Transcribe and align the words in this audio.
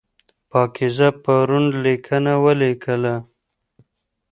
پاکیزه 0.49 1.09
پرون 1.23 1.65
لیکنه 1.83 2.33
ولیکله. 2.43 3.15